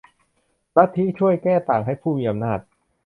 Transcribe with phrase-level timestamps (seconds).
[0.77, 2.59] ลัทธิช่วยแก้ต่างให้ผู้มีอำนาจ